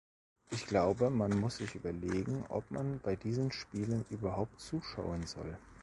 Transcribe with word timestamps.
Ich 0.49 0.65
glaube, 0.65 1.11
man 1.11 1.39
muss 1.39 1.57
sich 1.57 1.75
überlegen, 1.75 2.43
ob 2.49 2.71
man 2.71 2.99
bei 3.01 3.15
diesen 3.15 3.51
Spielen 3.51 4.03
überhaupt 4.09 4.59
zuschauen 4.59 5.27
soll. 5.27 5.55